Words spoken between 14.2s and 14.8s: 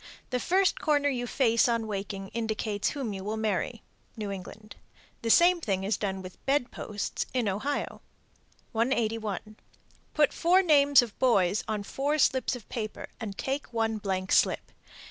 slip.